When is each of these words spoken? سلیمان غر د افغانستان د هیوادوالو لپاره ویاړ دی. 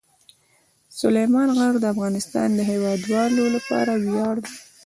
سلیمان 0.99 1.49
غر 1.57 1.73
د 1.79 1.85
افغانستان 1.93 2.49
د 2.55 2.59
هیوادوالو 2.71 3.43
لپاره 3.55 3.91
ویاړ 4.03 4.35
دی. 4.43 4.53